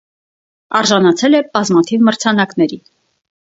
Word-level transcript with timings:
Արժանացել 0.79 1.39
է 1.41 1.43
բազմաթիվ 1.59 2.09
մրցանակների։ 2.09 2.83